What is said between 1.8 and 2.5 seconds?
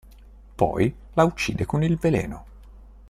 il veleno.